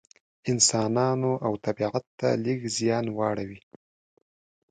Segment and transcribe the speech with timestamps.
[0.51, 3.59] انسانانو او طبیعت ته لږ زیان واړوي.